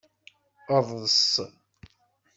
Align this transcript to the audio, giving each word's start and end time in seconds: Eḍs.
Eḍs. 0.77 1.27